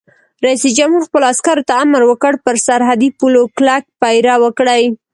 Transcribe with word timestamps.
رئیس 0.45 0.63
جمهور 0.77 1.01
خپلو 1.07 1.25
عسکرو 1.33 1.67
ته 1.69 1.73
امر 1.83 2.01
وکړ؛ 2.05 2.33
پر 2.45 2.55
سرحدي 2.67 3.09
پولو 3.19 3.41
کلک 3.57 3.83
پیره 4.01 4.35
وکړئ! 4.43 4.83